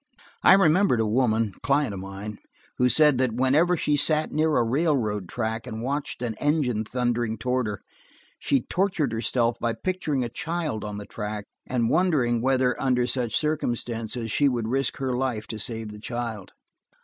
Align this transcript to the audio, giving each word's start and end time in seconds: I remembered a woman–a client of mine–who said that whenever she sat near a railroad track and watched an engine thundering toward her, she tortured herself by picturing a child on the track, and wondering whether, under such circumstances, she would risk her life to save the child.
I 0.41 0.53
remembered 0.53 0.99
a 0.99 1.05
woman–a 1.05 1.59
client 1.59 1.93
of 1.93 1.99
mine–who 1.99 2.89
said 2.89 3.19
that 3.19 3.33
whenever 3.33 3.77
she 3.77 3.95
sat 3.95 4.31
near 4.31 4.57
a 4.57 4.63
railroad 4.63 5.29
track 5.29 5.67
and 5.67 5.83
watched 5.83 6.23
an 6.23 6.33
engine 6.39 6.83
thundering 6.85 7.37
toward 7.37 7.67
her, 7.67 7.83
she 8.39 8.61
tortured 8.63 9.11
herself 9.13 9.59
by 9.59 9.73
picturing 9.73 10.23
a 10.23 10.27
child 10.29 10.83
on 10.83 10.97
the 10.97 11.05
track, 11.05 11.45
and 11.67 11.91
wondering 11.91 12.41
whether, 12.41 12.75
under 12.81 13.05
such 13.05 13.35
circumstances, 13.37 14.31
she 14.31 14.49
would 14.49 14.67
risk 14.67 14.97
her 14.97 15.15
life 15.15 15.45
to 15.45 15.59
save 15.59 15.89
the 15.89 15.99
child. 15.99 16.53